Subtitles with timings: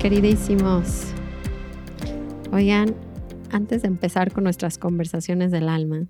[0.00, 1.12] queridísimos?
[2.52, 2.96] Oigan,
[3.50, 6.06] antes de empezar con nuestras conversaciones del alma,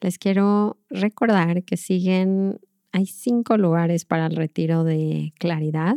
[0.00, 2.60] les quiero recordar que siguen,
[2.92, 5.96] hay cinco lugares para el retiro de claridad.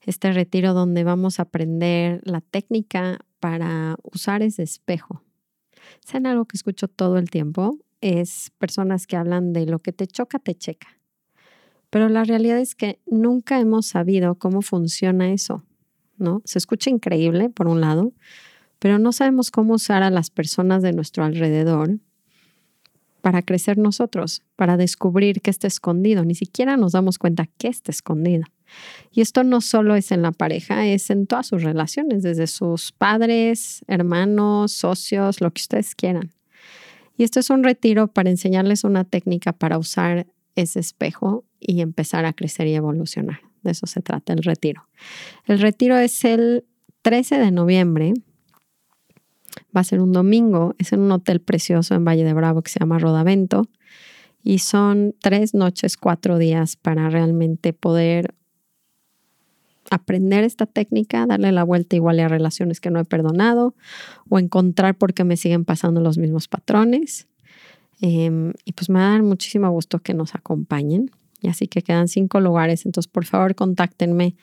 [0.00, 5.22] Este retiro donde vamos a aprender la técnica para usar ese espejo.
[6.00, 7.78] ¿Saben algo que escucho todo el tiempo?
[8.00, 10.88] Es personas que hablan de lo que te choca, te checa.
[11.90, 15.62] Pero la realidad es que nunca hemos sabido cómo funciona eso,
[16.18, 16.42] ¿no?
[16.44, 18.12] Se escucha increíble, por un lado,
[18.78, 21.98] pero no sabemos cómo usar a las personas de nuestro alrededor
[23.24, 26.26] para crecer nosotros, para descubrir qué está escondido.
[26.26, 28.44] Ni siquiera nos damos cuenta que está escondido.
[29.12, 32.92] Y esto no solo es en la pareja, es en todas sus relaciones, desde sus
[32.92, 36.32] padres, hermanos, socios, lo que ustedes quieran.
[37.16, 42.26] Y esto es un retiro para enseñarles una técnica para usar ese espejo y empezar
[42.26, 43.40] a crecer y evolucionar.
[43.62, 44.86] De eso se trata el retiro.
[45.46, 46.66] El retiro es el
[47.00, 48.12] 13 de noviembre
[49.76, 52.70] Va a ser un domingo, es en un hotel precioso en Valle de Bravo que
[52.70, 53.68] se llama Rodavento
[54.42, 58.34] y son tres noches, cuatro días para realmente poder
[59.90, 63.74] aprender esta técnica, darle la vuelta igual a relaciones que no he perdonado
[64.28, 67.26] o encontrar por qué me siguen pasando los mismos patrones.
[68.00, 71.10] Em, y pues me va a dar muchísimo gusto que nos acompañen.
[71.40, 74.36] Y así que quedan cinco lugares, entonces por favor contáctenme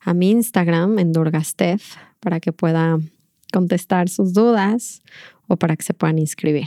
[0.00, 2.98] a mi Instagram en Durgastef para que pueda
[3.54, 5.00] contestar sus dudas
[5.46, 6.66] o para que se puedan inscribir.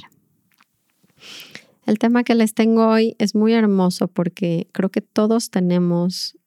[1.86, 6.38] El tema que les tengo hoy es muy hermoso porque creo que todos tenemos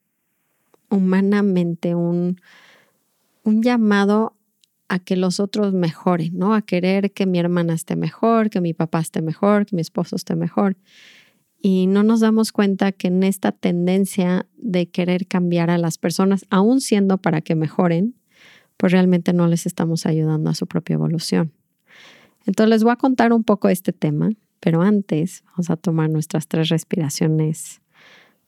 [0.89, 2.41] humanamente un,
[3.45, 4.35] un llamado
[4.89, 6.55] a que los otros mejoren, ¿no?
[6.55, 10.17] A querer que mi hermana esté mejor, que mi papá esté mejor, que mi esposo
[10.17, 10.79] esté mejor.
[11.61, 16.47] Y no nos damos cuenta que en esta tendencia de querer cambiar a las personas,
[16.49, 18.15] aún siendo para que mejoren,
[18.81, 21.53] pues realmente no les estamos ayudando a su propia evolución.
[22.47, 26.49] Entonces les voy a contar un poco este tema, pero antes vamos a tomar nuestras
[26.49, 27.83] tres respiraciones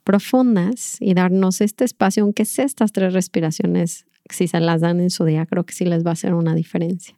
[0.05, 5.11] profundas y darnos este espacio, aunque sea estas tres respiraciones, si se las dan en
[5.11, 7.15] su día, creo que sí les va a hacer una diferencia.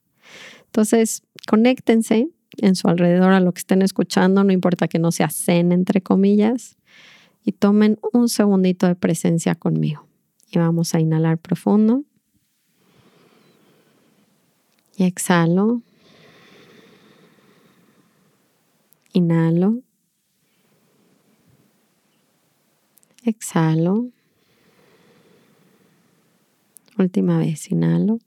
[0.65, 5.31] Entonces, conéctense en su alrededor a lo que estén escuchando, no importa que no sea
[5.31, 6.79] zen, entre comillas,
[7.45, 10.05] y tomen un segundito de presencia conmigo.
[10.51, 12.03] Y vamos a inhalar profundo.
[14.97, 15.83] Y exhalo.
[19.13, 19.81] Inhalo.
[23.25, 24.11] Exhalo.
[26.97, 28.19] Última vez, inhalo.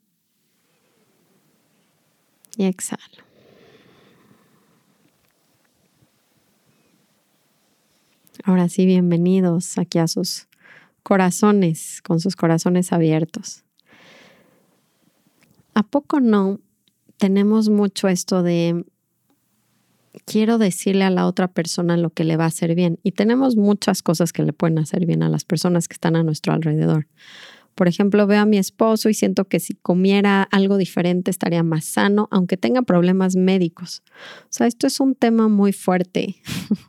[2.57, 3.23] Y exhalo.
[8.43, 10.47] Ahora sí, bienvenidos aquí a sus
[11.03, 13.63] corazones, con sus corazones abiertos.
[15.77, 16.59] ¿A poco no
[17.17, 18.83] tenemos mucho esto de
[20.25, 22.97] quiero decirle a la otra persona lo que le va a hacer bien?
[23.03, 26.23] Y tenemos muchas cosas que le pueden hacer bien a las personas que están a
[26.23, 27.07] nuestro alrededor.
[27.75, 31.85] Por ejemplo, veo a mi esposo y siento que si comiera algo diferente estaría más
[31.85, 34.01] sano, aunque tenga problemas médicos.
[34.45, 36.37] O sea, esto es un tema muy fuerte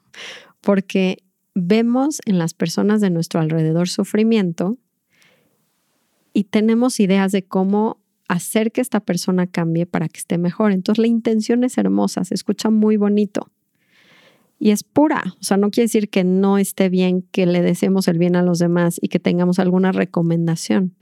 [0.63, 1.19] porque
[1.55, 4.79] vemos en las personas de nuestro alrededor sufrimiento
[6.33, 10.73] y tenemos ideas de cómo hacer que esta persona cambie para que esté mejor.
[10.73, 13.51] Entonces la intención es hermosa, se escucha muy bonito
[14.59, 15.35] y es pura.
[15.41, 18.43] O sea, no quiere decir que no esté bien que le deseemos el bien a
[18.43, 20.95] los demás y que tengamos alguna recomendación.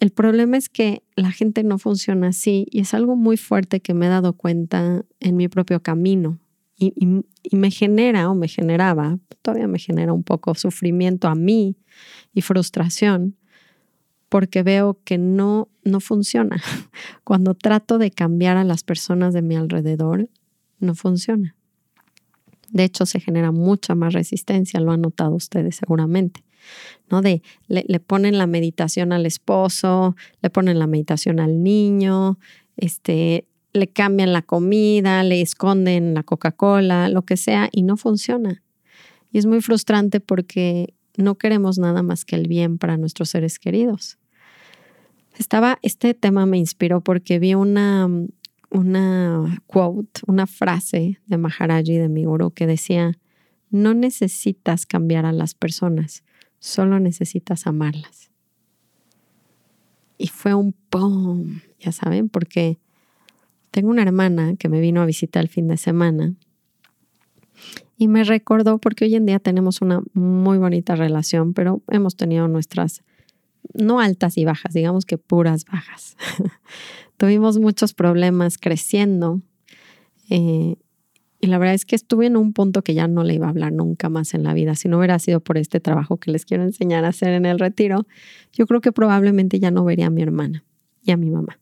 [0.00, 3.94] El problema es que la gente no funciona así y es algo muy fuerte que
[3.94, 6.38] me he dado cuenta en mi propio camino
[6.78, 6.92] y,
[7.50, 11.76] me genera o me generaba, todavía me genera un poco sufrimiento a mí
[12.34, 13.37] y frustración
[14.28, 16.60] porque veo que no, no funciona.
[17.24, 20.28] Cuando trato de cambiar a las personas de mi alrededor,
[20.80, 21.54] no funciona.
[22.70, 26.44] De hecho, se genera mucha más resistencia, lo han notado ustedes seguramente.
[27.10, 27.22] ¿no?
[27.22, 32.38] De le, le, ponen la meditación al esposo, le ponen la meditación al niño,
[32.76, 38.62] este, le cambian la comida, le esconden la Coca-Cola, lo que sea, y no funciona.
[39.32, 43.58] Y es muy frustrante porque no queremos nada más que el bien para nuestros seres
[43.58, 44.18] queridos.
[45.36, 48.08] Estaba, este tema me inspiró porque vi una,
[48.70, 53.18] una quote, una frase de Maharaji, de mi guru, que decía,
[53.70, 56.24] no necesitas cambiar a las personas,
[56.60, 58.30] Solo necesitas amarlas.
[60.16, 61.60] Y fue un ¡pum!
[61.78, 62.78] Ya saben, porque
[63.70, 66.34] tengo una hermana que me vino a visitar el fin de semana
[67.98, 72.46] y me recordó porque hoy en día tenemos una muy bonita relación, pero hemos tenido
[72.46, 73.02] nuestras,
[73.74, 76.16] no altas y bajas, digamos que puras bajas.
[77.16, 79.42] Tuvimos muchos problemas creciendo
[80.30, 80.76] eh,
[81.40, 83.50] y la verdad es que estuve en un punto que ya no le iba a
[83.50, 84.76] hablar nunca más en la vida.
[84.76, 87.58] Si no hubiera sido por este trabajo que les quiero enseñar a hacer en el
[87.58, 88.06] retiro,
[88.52, 90.64] yo creo que probablemente ya no vería a mi hermana
[91.02, 91.58] y a mi mamá.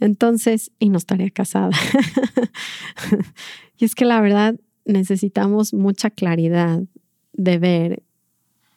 [0.00, 1.76] Entonces, y no estaría casada.
[3.76, 6.82] y es que la verdad necesitamos mucha claridad
[7.32, 8.02] de ver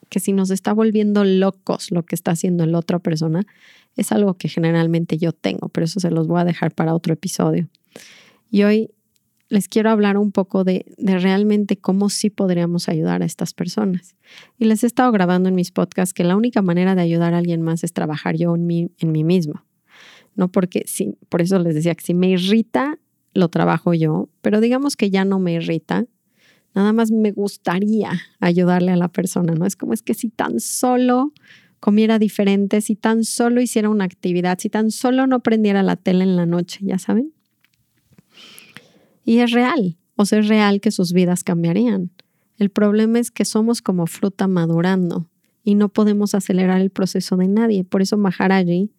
[0.10, 3.46] que si nos está volviendo locos lo que está haciendo la otra persona,
[3.96, 7.14] es algo que generalmente yo tengo, pero eso se los voy a dejar para otro
[7.14, 7.68] episodio.
[8.52, 8.92] Y hoy
[9.50, 14.16] les quiero hablar un poco de, realmente cómo sí podríamos ayudar a estas personas.
[14.58, 17.38] Y les he estado grabando en mis podcasts que la única manera de ayudar a
[17.38, 19.64] alguien más es trabajar yo en mí, en mí mismo.
[20.36, 22.98] No porque sí, por eso les decía que si me irrita,
[23.34, 26.06] lo trabajo yo, pero digamos que ya no me irrita,
[26.76, 29.66] nada más me gustaría ayudarle a la persona, ¿no?
[29.66, 31.34] Es como es que si tan solo
[31.80, 36.24] comiera diferente, si tan solo hiciera una actividad, si tan solo no prendiera la tele
[36.24, 37.34] en la noche, ya saben.
[39.26, 42.12] Y es real, o sea, es real que sus vidas cambiarían.
[42.58, 45.30] El problema es que somos como fruta madurando
[45.64, 47.84] y no podemos acelerar el proceso de nadie.
[47.84, 48.92] Por eso Maharaji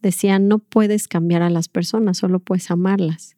[0.00, 3.36] decía, no puedes cambiar a las personas, solo puedes amarlas.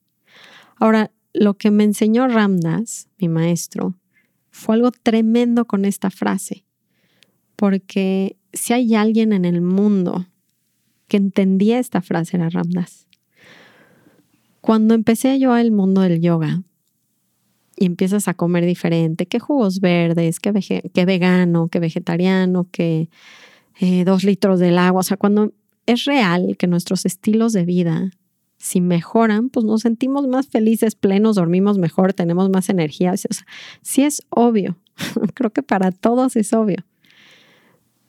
[0.82, 3.94] Ahora, lo que me enseñó Ramdas, mi maestro,
[4.50, 6.64] fue algo tremendo con esta frase,
[7.54, 10.26] porque si hay alguien en el mundo
[11.06, 13.06] que entendía esta frase era Ramdas.
[14.60, 16.64] Cuando empecé yo al mundo del yoga
[17.76, 20.50] y empiezas a comer diferente, qué jugos verdes, qué,
[21.04, 23.08] vegano, qué vegetariano, qué
[23.78, 25.52] eh, dos litros del agua, o sea, cuando
[25.86, 28.10] es real que nuestros estilos de vida,
[28.62, 33.10] si mejoran, pues nos sentimos más felices, plenos, dormimos mejor, tenemos más energía.
[33.10, 33.28] O sea,
[33.82, 34.78] sí es obvio,
[35.34, 36.76] creo que para todos es obvio.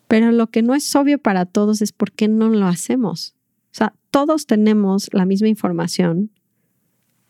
[0.07, 3.33] Pero lo que no es obvio para todos es por qué no lo hacemos.
[3.71, 6.29] O sea, todos tenemos la misma información,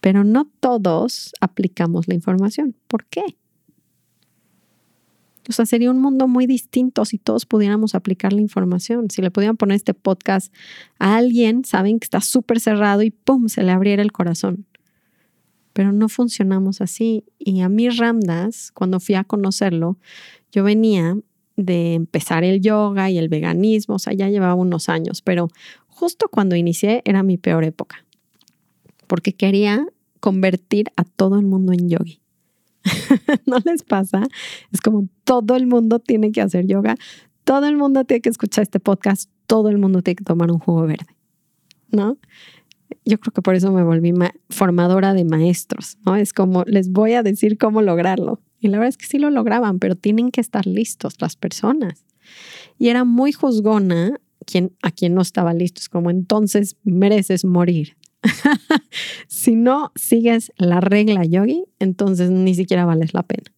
[0.02, 2.76] pero no todos aplicamos la información.
[2.90, 3.38] ¿Por qué?
[5.50, 9.10] O sea, sería un mundo muy distinto si todos pudiéramos aplicar la información.
[9.10, 10.54] Si le pudieran poner este podcast
[11.00, 13.48] a alguien, saben que está súper cerrado y ¡pum!
[13.50, 14.66] se le abriera el corazón.
[15.74, 17.26] Pero no funcionamos así.
[17.40, 19.98] Y a mí Ramdas, cuando fui a conocerlo,
[20.52, 21.18] yo venía
[21.56, 25.50] de empezar el yoga y el veganismo, o sea, ya llevaba unos años, pero
[25.88, 28.04] justo cuando inicié era mi peor época
[29.14, 29.86] porque quería
[30.20, 32.23] convertir a todo el mundo en yogi.
[33.46, 34.24] ¿No les pasa?
[34.72, 36.96] Es como todo el mundo tiene que hacer yoga,
[37.44, 40.60] todo el mundo tiene que escuchar este podcast, todo el mundo tiene que tomar un
[40.60, 41.16] jugo verde,
[41.92, 42.18] ¿no?
[43.06, 44.14] Yo creo que por eso me volví
[44.50, 46.16] formadora de maestros, ¿no?
[46.16, 48.40] Es como les voy a decir cómo lograrlo.
[48.60, 52.06] Y la verdad es que sí lo lograban, pero tienen que estar listos las personas.
[52.78, 55.82] Y era muy juzgona quien, a quien no estaba listo.
[55.82, 57.98] Es como entonces mereces morir.
[59.28, 63.52] si no sigues la regla yogi, entonces ni siquiera vales la pena.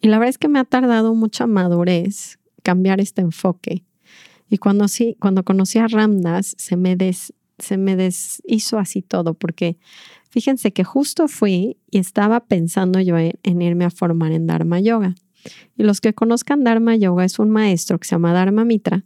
[0.00, 3.84] Y la verdad es que me ha tardado mucha madurez cambiar este enfoque.
[4.50, 6.96] Y cuando sí, cuando conocí a Ramdas, se me,
[7.58, 9.78] se me deshizo así todo, porque
[10.30, 15.14] fíjense que justo fui y estaba pensando yo en irme a formar en Dharma Yoga.
[15.76, 19.04] Y los que conozcan Dharma Yoga es un maestro que se llama Dharma Mitra,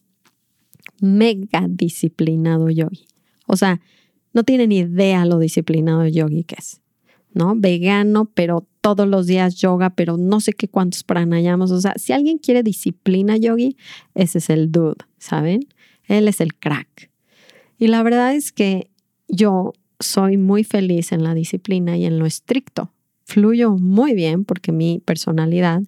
[1.01, 3.07] mega disciplinado yogi.
[3.47, 3.81] O sea,
[4.39, 6.81] no tienen idea lo disciplinado yogi que es,
[7.35, 7.55] ¿no?
[7.57, 11.73] Vegano, pero todos los días yoga, pero no sé qué cuántos pranayamos.
[11.73, 13.77] O sea, si alguien quiere disciplina yogi,
[14.15, 15.67] ese es el dude, ¿saben?
[16.05, 17.11] Él es el crack.
[17.81, 18.93] Y la verdad es que
[19.27, 22.93] yo soy muy feliz en la disciplina y en lo estricto.
[23.25, 25.83] Fluyo muy bien porque mi personalidad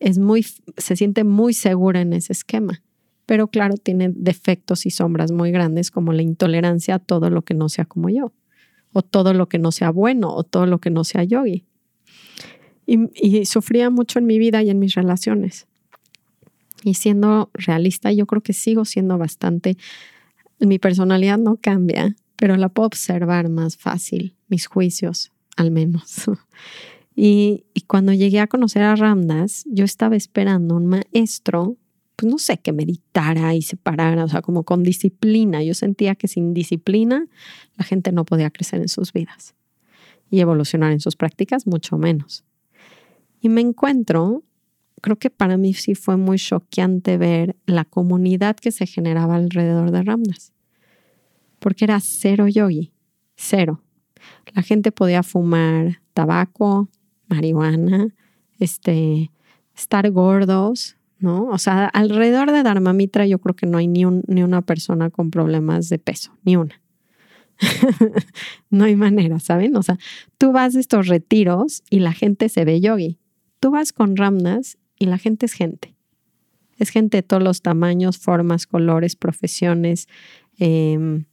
[0.00, 0.44] es muy,
[0.76, 2.82] se siente muy segura en ese esquema
[3.30, 7.54] pero claro, tiene defectos y sombras muy grandes como la intolerancia a todo lo que
[7.54, 8.32] no sea como yo,
[8.92, 11.64] o todo lo que no sea bueno, o todo lo que no sea yogi.
[12.86, 15.68] Y, sufría mucho en mi vida y en mis relaciones.
[16.82, 19.76] Y siendo realista, yo creo que sigo siendo bastante,
[20.58, 26.24] mi personalidad no cambia, pero la puedo observar más fácil, mis juicios al menos.
[27.16, 31.76] Y, y, cuando llegué a conocer a Ramdas, yo estaba esperando un maestro
[32.20, 35.62] pues no sé, que meditara y se parara, o sea, como con disciplina.
[35.62, 37.26] Yo sentía que sin disciplina
[37.78, 39.54] la gente no podía crecer en sus vidas
[40.30, 42.44] y evolucionar en sus prácticas, mucho menos.
[43.40, 44.44] Y me encuentro
[45.00, 49.90] creo que para mí sí fue muy choqueante ver la comunidad que se generaba alrededor
[49.90, 50.52] de Ramdas.
[51.58, 52.92] Porque era cero yogi,
[53.34, 53.82] cero.
[54.54, 56.90] La gente podía fumar tabaco,
[57.28, 58.14] marihuana,
[58.58, 59.30] este,
[59.74, 61.44] estar gordos, ¿no?
[61.44, 65.30] O sea, alrededor de Dharmamitra yo creo que no hay ni, ni una persona con
[65.30, 66.80] problemas de peso, ni una.
[68.70, 69.76] no hay manera, ¿saben?
[69.76, 69.98] O sea,
[70.38, 73.18] tú vas a estos retiros y la gente se ve yogi.
[73.60, 75.94] Tú vas con Ramnas y la gente es gente.
[76.78, 80.08] Es gente de todos los tamaños, formas, colores, profesiones.
[80.58, 81.26] Em,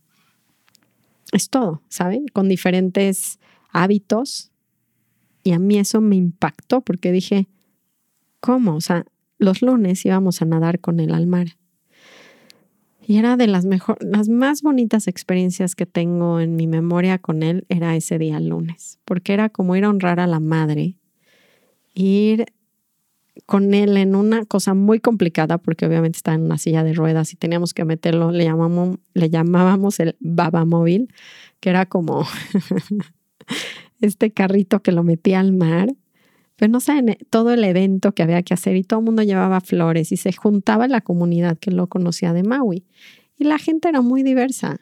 [1.32, 2.28] es todo, ¿saben?
[2.28, 3.40] Con diferentes
[3.72, 4.52] hábitos.
[5.44, 7.48] Y a mí eso me impactó porque dije,
[8.42, 8.76] ¿cómo?
[8.76, 9.06] O sea,
[9.38, 11.58] los lunes íbamos a nadar con él al mar.
[13.06, 17.42] Y era de las mejor, las más bonitas experiencias que tengo en mi memoria con
[17.42, 20.96] él era ese día lunes, porque era como ir a honrar a la madre,
[21.94, 22.46] ir
[23.46, 27.32] con él en una cosa muy complicada, porque obviamente está en una silla de ruedas
[27.32, 31.14] y teníamos que meterlo, le, llamamos, le llamábamos el babamóvil,
[31.62, 32.26] que era como
[34.02, 35.94] este carrito que lo metía al mar
[36.58, 39.62] pero no saben todo el evento que había que hacer y todo el mundo llevaba
[39.62, 42.84] flores y se juntaba la comunidad que lo conocía de Maui.
[43.38, 44.82] Y la gente era muy diversa.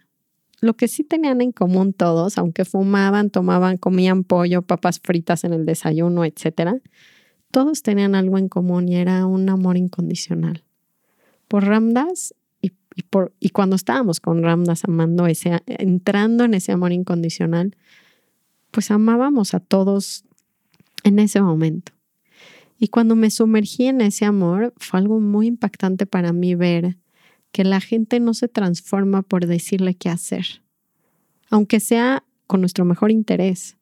[0.62, 5.52] Lo que sí tenían en común todos, aunque fumaban, tomaban, comían pollo, papas fritas en
[5.52, 6.80] el desayuno, etcétera,
[7.52, 10.64] todos tenían algo en común y era un amor incondicional.
[11.50, 12.72] Por Ramdas y,
[13.10, 17.76] por, y cuando estábamos con Ramdas amando ese, entrando en ese amor incondicional,
[18.72, 20.24] pues amábamos a todos
[21.06, 21.94] en ese momento.
[22.78, 26.98] Y cuando me sumergí en ese amor, fue algo muy impactante para mí ver
[27.54, 30.62] que la gente no se transforma por decirle qué hacer,
[31.50, 33.78] aunque sea con nuestro mejor interés,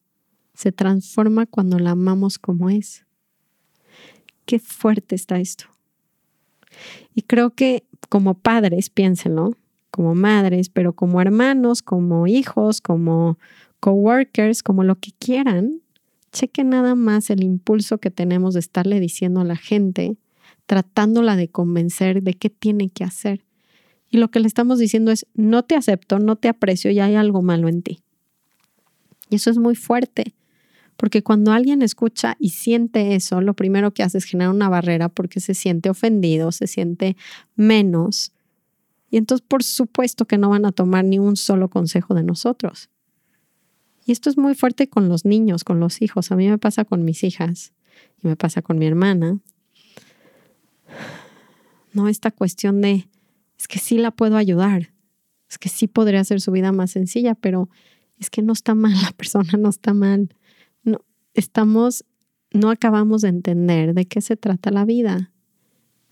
[0.53, 3.05] se transforma cuando la amamos como es.
[4.45, 5.65] Qué fuerte está esto.
[7.15, 9.55] Y creo que como padres, piénsenlo,
[9.89, 13.39] como madres, pero como hermanos, como hijos, como
[13.79, 15.82] coworkers, como lo que quieran,
[16.33, 20.17] cheque nada más el impulso que tenemos de estarle diciendo a la gente,
[20.65, 23.45] tratándola de convencer de qué tiene que hacer.
[24.09, 27.15] Y lo que le estamos diciendo es, no te acepto, no te aprecio y hay
[27.15, 27.99] algo malo en ti.
[29.29, 30.35] Y eso es muy fuerte,
[30.97, 35.09] porque cuando alguien escucha y siente eso, lo primero que hace es generar una barrera
[35.09, 37.15] porque se siente ofendido, se siente
[37.55, 38.33] menos.
[39.09, 42.89] Y entonces, por supuesto que no van a tomar ni un solo consejo de nosotros.
[44.05, 46.31] Y esto es muy fuerte con los niños, con los hijos.
[46.31, 47.73] A mí me pasa con mis hijas
[48.21, 49.39] y me pasa con mi hermana.
[51.93, 53.07] No, esta cuestión de,
[53.57, 54.91] es que sí la puedo ayudar,
[55.49, 57.69] es que sí podría hacer su vida más sencilla, pero
[58.17, 60.35] es que no está mal, la persona no está mal.
[60.83, 60.99] No,
[61.33, 62.03] estamos,
[62.51, 65.31] no acabamos de entender de qué se trata la vida.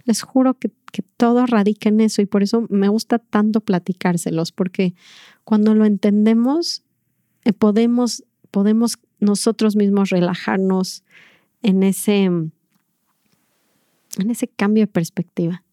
[0.03, 4.51] Les juro que, que todo radica en eso y por eso me gusta tanto platicárselos,
[4.51, 4.93] porque
[5.43, 6.83] cuando lo entendemos,
[7.57, 11.03] podemos, podemos nosotros mismos relajarnos
[11.61, 12.51] en ese, en
[14.29, 15.63] ese cambio de perspectiva.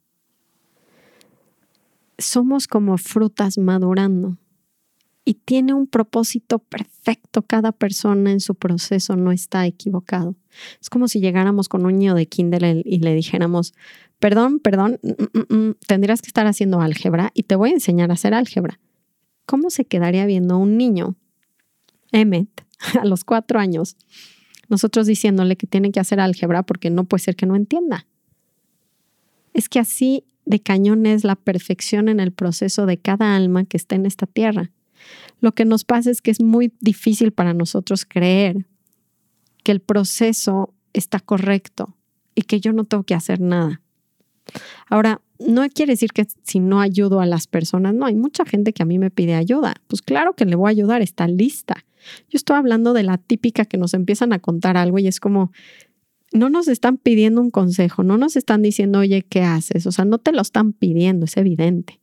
[2.19, 4.37] Somos como frutas madurando
[5.25, 7.43] y tiene un propósito perfecto.
[7.43, 10.35] Cada persona en su proceso no está equivocado.
[10.81, 13.75] Es como si llegáramos con un niño de kinder y le dijéramos,
[14.19, 18.11] perdón, perdón, mm, mm, mm, tendrías que estar haciendo álgebra y te voy a enseñar
[18.11, 18.81] a hacer álgebra.
[19.47, 21.15] ¿Cómo se quedaría viendo un niño
[22.13, 22.49] Emmet,
[23.01, 23.97] a los cuatro años,
[24.69, 28.07] nosotros diciéndole que tiene que hacer álgebra porque no puede ser que no entienda.
[29.55, 33.77] Es que así de cañón es la perfección en el proceso de cada alma que
[33.77, 34.71] está en esta tierra.
[35.41, 38.67] Lo que nos pasa es que es muy difícil para nosotros creer
[39.63, 41.95] que el proceso está correcto
[42.35, 43.81] y que yo no tengo que hacer nada.
[44.89, 48.73] Ahora, no quiere decir que si no ayudo a las personas, no, hay mucha gente
[48.73, 49.75] que a mí me pide ayuda.
[49.87, 51.85] Pues claro que le voy a ayudar, está lista.
[52.29, 55.53] Yo estoy hablando de la típica que nos empiezan a contar algo y es como,
[56.33, 59.87] no nos están pidiendo un consejo, no nos están diciendo, oye, ¿qué haces?
[59.87, 62.01] O sea, no te lo están pidiendo, es evidente.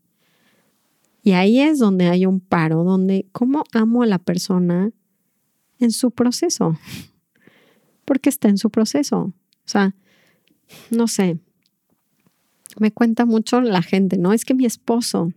[1.24, 4.92] Y ahí es donde hay un paro, donde, ¿cómo amo a la persona
[5.80, 6.77] en su proceso?
[8.06, 9.20] Porque está en su proceso.
[9.20, 9.34] O
[9.68, 9.96] sea,
[10.92, 11.39] no sé,
[12.79, 14.34] me cuenta mucho la gente, ¿no?
[14.34, 15.32] Es que mi esposo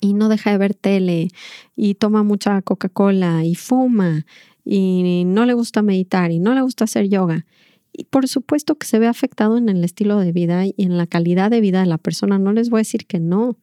[0.00, 1.28] y no deja de ver tele
[1.76, 4.24] y toma mucha Coca-Cola y fuma
[4.64, 7.46] y no le gusta meditar y no le gusta hacer yoga.
[7.92, 11.06] Y por supuesto que se ve afectado en el estilo de vida y en la
[11.06, 12.38] calidad de vida de la persona.
[12.38, 13.58] No les voy a decir que no.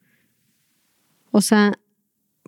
[1.32, 1.80] O sea,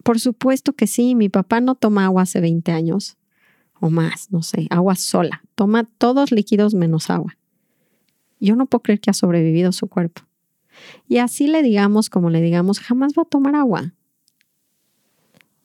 [0.03, 3.17] por supuesto que sí, mi papá no toma agua hace 20 años
[3.79, 5.41] o más, no sé, agua sola.
[5.55, 7.37] Toma todos líquidos menos agua.
[8.39, 10.23] Yo no puedo creer que ha sobrevivido su cuerpo.
[11.07, 13.93] Y así le digamos como le digamos, jamás va a tomar agua.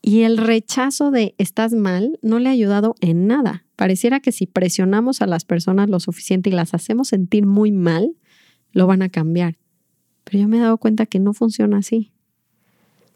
[0.02, 3.64] Y el rechazo de estás mal no le ha ayudado en nada.
[3.76, 8.14] Pareciera que si presionamos a las personas lo suficiente y las hacemos sentir muy mal,
[8.72, 9.56] lo van a cambiar.
[10.24, 12.12] Pero yo me he dado cuenta que no funciona así.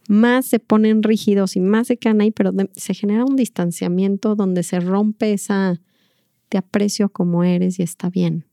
[0.09, 4.63] Más se ponen rígidos y más se quedan ahí, pero se genera un distanciamiento donde
[4.63, 5.81] se rompe esa
[6.49, 8.48] te aprecio como eres y está bien.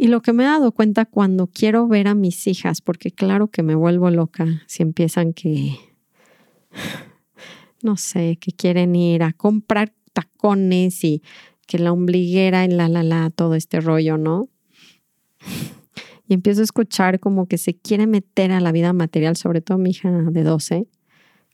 [0.00, 3.48] Y lo que me he dado cuenta cuando quiero ver a mis hijas, porque claro
[3.48, 5.76] que me vuelvo loca si empiezan que
[7.82, 11.20] no sé, que quieren ir a comprar tacones y
[11.66, 14.48] que la ombliguera y la la la, todo este rollo, ¿no?
[16.28, 19.78] Y empiezo a escuchar como que se quiere meter a la vida material, sobre todo
[19.78, 20.86] mi hija de 12,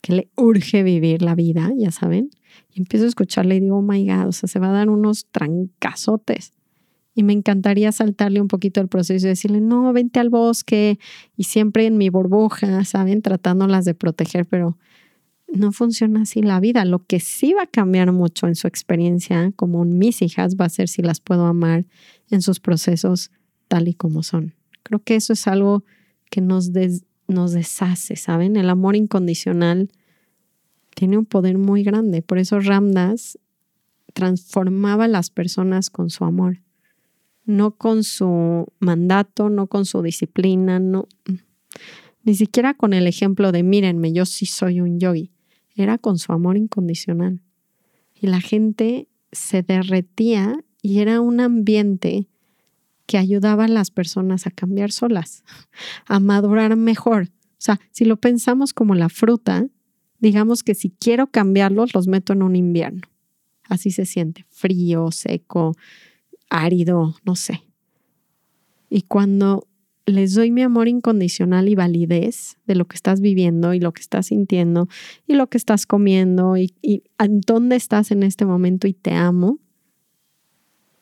[0.02, 2.28] que le urge vivir la vida, ya saben.
[2.70, 4.90] Y empiezo a escucharle y digo, oh my God, o sea, se va a dar
[4.90, 6.52] unos trancazotes.
[7.14, 10.98] Y me encantaría saltarle un poquito el proceso y decirle, no, vente al bosque
[11.36, 13.22] y siempre en mi burbuja, ¿saben?
[13.22, 14.76] Tratándolas de proteger, pero
[15.54, 16.84] no funciona así la vida.
[16.84, 20.70] Lo que sí va a cambiar mucho en su experiencia, como mis hijas, va a
[20.70, 21.86] ser si las puedo amar
[22.30, 23.30] en sus procesos
[23.68, 24.54] tal y como son.
[24.82, 25.84] Creo que eso es algo
[26.30, 26.70] que nos,
[27.28, 28.56] nos deshace, ¿saben?
[28.56, 29.90] El amor incondicional
[30.94, 32.22] tiene un poder muy grande.
[32.22, 33.38] Por eso Ramdas
[34.12, 36.60] transformaba a las personas con su amor,
[37.44, 41.08] no con su mandato, no con su disciplina, no,
[42.22, 45.34] ni siquiera con el ejemplo de mírenme, yo sí soy un yogi
[45.82, 47.40] era con su amor incondicional.
[48.14, 52.28] Y la gente se derretía y era un ambiente
[53.06, 55.44] que ayudaba a las personas a cambiar solas,
[56.06, 57.30] a madurar mejor.
[57.52, 59.66] O sea, si lo pensamos como la fruta,
[60.20, 63.02] digamos que si quiero cambiarlos, los meto en un invierno.
[63.68, 65.74] Así se siente, frío, seco,
[66.54, 67.64] árido, no sé.
[68.88, 69.66] Y cuando
[70.06, 74.02] les doy mi amor incondicional y validez de lo que estás viviendo y lo que
[74.02, 74.88] estás sintiendo
[75.26, 76.72] y lo que estás comiendo y,
[77.18, 79.58] dónde estás en este momento y te amo.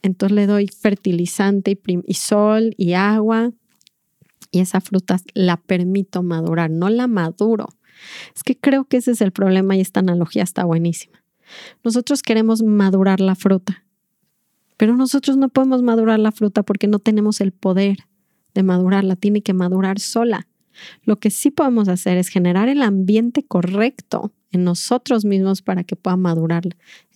[0.03, 3.53] Entonces le doy fertilizante y sol y agua
[4.51, 7.69] y esa fruta la permito madurar, no la maduro.
[8.35, 11.23] Es que creo que ese es el problema y esta analogía está buenísima.
[11.85, 13.85] Nosotros queremos madurar la fruta,
[14.77, 17.99] pero nosotros no podemos madurar la fruta porque no tenemos el poder
[18.55, 20.47] de madurarla, tiene que madurar sola.
[21.05, 25.97] Lo que sí podemos hacer es generar el ambiente correcto en nosotros mismos para que
[25.97, 26.65] pueda madurar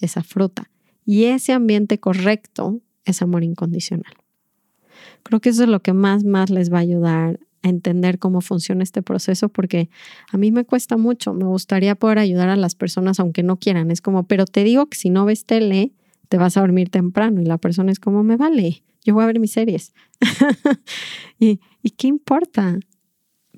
[0.00, 0.70] esa fruta.
[1.04, 4.12] Y ese ambiente correcto es amor incondicional.
[5.22, 8.40] Creo que eso es lo que más, más les va a ayudar a entender cómo
[8.40, 9.88] funciona este proceso, porque
[10.32, 11.34] a mí me cuesta mucho.
[11.34, 13.90] Me gustaría poder ayudar a las personas aunque no quieran.
[13.90, 15.92] Es como, pero te digo que si no ves tele,
[16.28, 17.40] te vas a dormir temprano.
[17.40, 19.94] Y la persona es como, me vale yo voy a ver mis series.
[21.38, 22.78] ¿Y, ¿Y qué importa?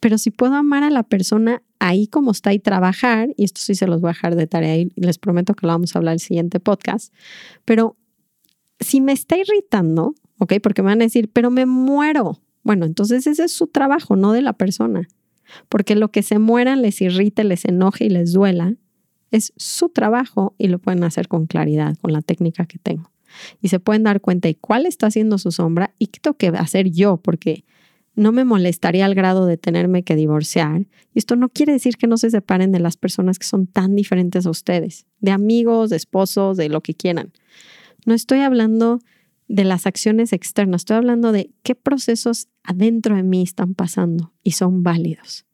[0.00, 3.74] Pero si puedo amar a la persona ahí como está y trabajar, y esto sí
[3.74, 6.12] se los voy a dejar de tarea y les prometo que lo vamos a hablar
[6.12, 7.14] el siguiente podcast,
[7.64, 7.96] pero
[8.78, 10.54] si me está irritando, ¿ok?
[10.62, 12.42] Porque me van a decir, pero me muero.
[12.62, 15.09] Bueno, entonces ese es su trabajo, no de la persona.
[15.70, 18.74] Porque lo que se mueran les irrite, les enoje y les duela,
[19.31, 23.11] es su trabajo y lo pueden hacer con claridad, con la técnica que tengo
[23.61, 26.49] y se pueden dar cuenta de cuál está haciendo su sombra y qué tengo que
[26.49, 27.64] hacer yo, porque
[28.14, 30.83] no me molestaría al grado de tenerme que divorciar.
[31.14, 33.95] Y esto no quiere decir que no se separen de las personas que son tan
[33.95, 37.33] diferentes a ustedes, de amigos, de esposos, de lo que quieran.
[38.07, 39.01] No estoy hablando
[39.47, 44.53] de las acciones externas, estoy hablando de qué procesos adentro de mí están pasando y
[44.53, 45.47] son válidos.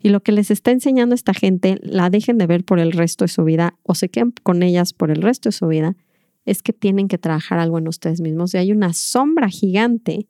[0.00, 3.24] Y lo que les está enseñando esta gente, la dejen de ver por el resto
[3.24, 5.96] de su vida o se queden con ellas por el resto de su vida,
[6.44, 10.28] es que tienen que trabajar algo en ustedes mismos y hay una sombra gigante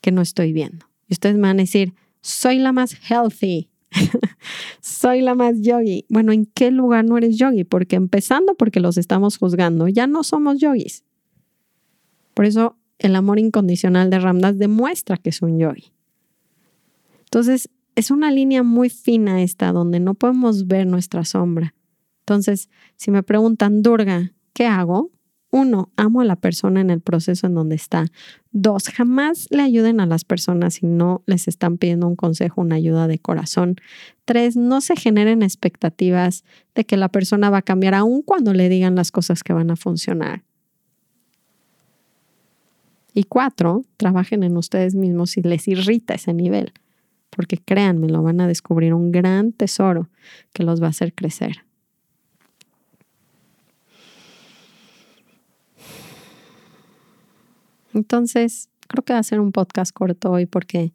[0.00, 0.86] que no estoy viendo.
[1.08, 3.70] Y ustedes me van a decir, soy la más healthy,
[4.80, 6.04] soy la más yogi.
[6.08, 7.64] Bueno, ¿en qué lugar no eres yogi?
[7.64, 11.04] Porque empezando porque los estamos juzgando, ya no somos yogis.
[12.34, 15.92] Por eso el amor incondicional de Ramdas demuestra que es un yogi.
[17.24, 21.74] Entonces, es una línea muy fina esta donde no podemos ver nuestra sombra.
[22.20, 25.10] Entonces, si me preguntan, Durga, ¿qué hago?
[25.50, 28.06] Uno, amo a la persona en el proceso en donde está.
[28.50, 32.74] Dos, jamás le ayuden a las personas si no les están pidiendo un consejo, una
[32.74, 33.76] ayuda de corazón.
[34.24, 36.42] Tres, no se generen expectativas
[36.74, 39.70] de que la persona va a cambiar aun cuando le digan las cosas que van
[39.70, 40.42] a funcionar.
[43.12, 46.72] Y cuatro, trabajen en ustedes mismos si les irrita ese nivel,
[47.34, 50.08] porque créanme, lo van a descubrir un gran tesoro
[50.52, 51.64] que los va a hacer crecer.
[57.92, 60.92] Entonces, creo que va a ser un podcast corto hoy porque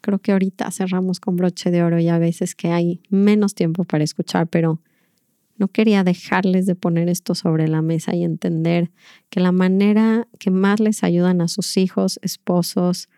[0.00, 3.84] creo que ahorita cerramos con broche de oro y a veces que hay menos tiempo
[3.84, 4.80] para escuchar, pero
[5.56, 8.90] no quería dejarles de poner esto sobre la mesa y entender
[9.30, 13.08] que la manera que más les ayudan a sus hijos, esposos,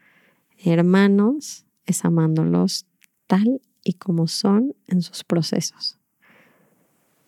[0.65, 2.87] hermanos, es amándolos
[3.27, 5.99] tal y como son en sus procesos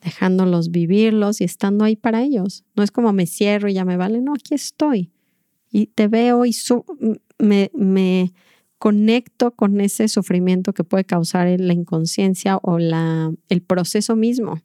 [0.03, 2.65] dejándolos vivirlos y estando ahí para ellos.
[2.77, 5.11] No es como me cierro y ya me vale, no, aquí estoy.
[5.71, 6.55] Y te veo y
[7.39, 8.33] me,
[8.79, 14.63] conecto con ese sufrimiento que puede causar la inconsciencia o la, el proceso mismo.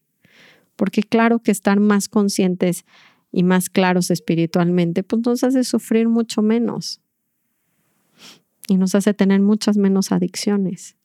[0.75, 2.85] Porque claro que estar más conscientes
[3.31, 7.01] y más claros espiritualmente, pues nos hace sufrir mucho menos.
[8.67, 10.95] Y nos hace tener muchas menos adicciones.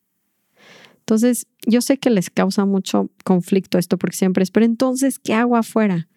[0.99, 5.33] Entonces, yo sé que les causa mucho conflicto esto porque siempre es, pero entonces, ¿qué
[5.33, 6.07] hago afuera?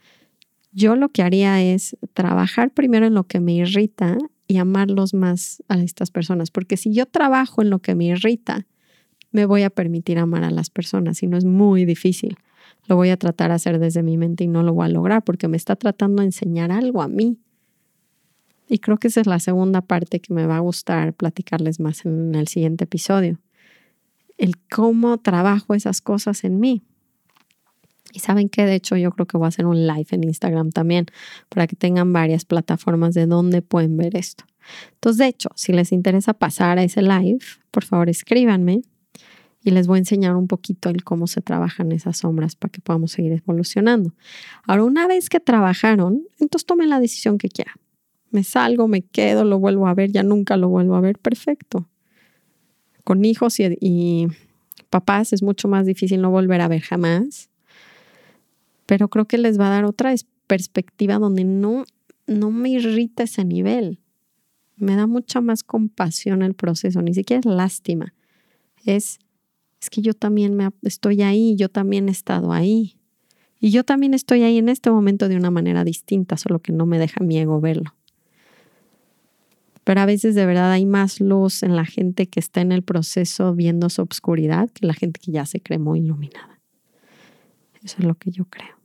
[0.73, 5.63] Yo lo que haría es trabajar primero en lo que me irrita y amarlos más
[5.69, 8.67] a estas personas, porque si yo trabajo en lo que me irrita,
[9.31, 12.37] me voy a permitir amar a las personas y no es muy difícil.
[12.87, 15.25] Lo voy a tratar de hacer desde mi mente y no lo voy a lograr
[15.25, 17.39] porque me está tratando de enseñar algo a mí.
[18.73, 22.07] Y creo que esa es la segunda parte que me va a gustar platicarles más
[22.07, 23.39] en el siguiente episodio
[24.39, 26.83] el cómo trabajo esas cosas en mí.
[28.15, 30.71] Y saben que de hecho yo creo que voy a hacer un live en Instagram
[30.71, 31.05] también
[31.51, 34.45] para que tengan varias plataformas de donde pueden ver esto.
[34.95, 38.81] Entonces, de hecho, si les interesa pasar a ese live, por favor escríbanme
[39.63, 42.81] y les voy a enseñar un poquito el cómo se trabajan esas sombras para que
[42.81, 44.15] podamos seguir evolucionando.
[44.67, 47.82] Ahora, una vez que trabajaron, entonces tomen la decisión que quieran.
[48.33, 51.87] Me salgo, me quedo, lo vuelvo a ver, ya nunca lo vuelvo a ver, perfecto
[53.05, 54.29] con hijos y,
[54.90, 57.49] papás es mucho más difícil no volver a ver jamás,
[58.87, 60.14] pero creo que les va a dar otra
[60.47, 61.85] perspectiva donde no,
[62.27, 64.01] no me irrita ese nivel.
[64.77, 68.12] Me da mucha más compasión el proceso, ni siquiera es lástima.
[68.85, 69.18] Es,
[69.81, 72.97] es que yo también me, estoy ahí, yo también he estado ahí.
[73.61, 76.85] Y yo también estoy ahí en este momento de una manera distinta, solo que no
[76.85, 77.95] me deja mi ego verlo
[79.85, 82.83] pero a veces de verdad hay más luz en la gente que está en el
[82.83, 86.61] proceso viendo su obscuridad que la gente que ya se cree iluminada.
[87.83, 88.77] Eso es lo que yo creo.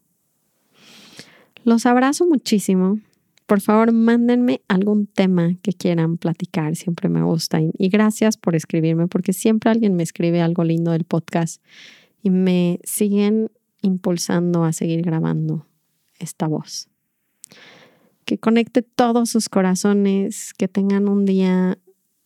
[1.64, 3.00] Los abrazo muchísimo.
[3.46, 6.76] Por favor, mándenme algún tema que quieran platicar.
[6.76, 7.60] Siempre me gusta.
[7.62, 11.64] Y gracias por escribirme, porque siempre alguien me escribe algo lindo del podcast
[12.24, 15.68] y me siguen impulsando a seguir grabando
[16.20, 16.90] esta voz
[18.28, 21.80] que conecte todos sus corazones, que tengan un día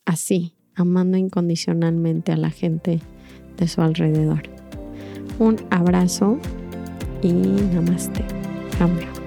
[0.03, 2.99] así, amando incondicionalmente a la gente
[3.55, 4.41] de su alrededor.
[5.37, 6.39] Un abrazo
[7.21, 8.25] y namaste.
[8.79, 9.20] Cambio.